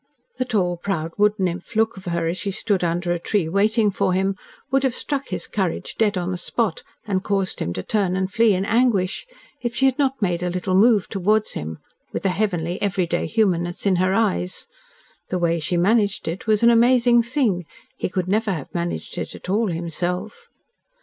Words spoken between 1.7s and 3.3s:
look of her as she stood under a